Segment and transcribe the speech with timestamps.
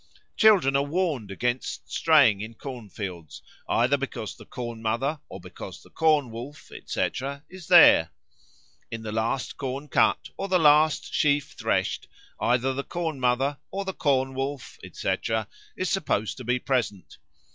[0.35, 5.83] Children are warned against straying in corn fields either because the Corn mother or because
[5.83, 8.09] the Corn wolf, etc., is there.
[8.89, 12.07] In the last corn cut or the last sheaf threshed
[12.39, 17.19] either the Corn mother or the Corn wolf, etc., is supposed to be present.